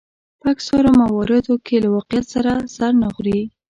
[0.41, 3.39] په اکثرو مواردو کې له واقعیت سره سر نه خوري.